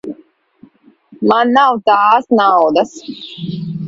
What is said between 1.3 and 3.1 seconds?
Man nav tās naudas.